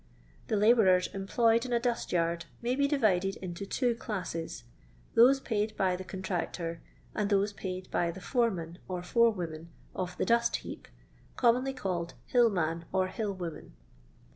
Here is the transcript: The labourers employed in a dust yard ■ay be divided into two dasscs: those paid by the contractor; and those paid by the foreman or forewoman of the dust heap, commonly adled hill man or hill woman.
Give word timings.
The 0.47 0.55
labourers 0.55 1.09
employed 1.13 1.63
in 1.63 1.71
a 1.71 1.79
dust 1.79 2.11
yard 2.11 2.45
■ay 2.63 2.75
be 2.75 2.87
divided 2.87 3.35
into 3.35 3.67
two 3.67 3.93
dasscs: 3.93 4.63
those 5.13 5.39
paid 5.39 5.77
by 5.77 5.95
the 5.95 6.03
contractor; 6.03 6.81
and 7.13 7.29
those 7.29 7.53
paid 7.53 7.87
by 7.91 8.09
the 8.09 8.19
foreman 8.19 8.79
or 8.87 9.03
forewoman 9.03 9.67
of 9.93 10.17
the 10.17 10.25
dust 10.25 10.55
heap, 10.65 10.87
commonly 11.35 11.75
adled 11.75 12.15
hill 12.25 12.49
man 12.49 12.85
or 12.91 13.09
hill 13.09 13.35
woman. 13.35 13.73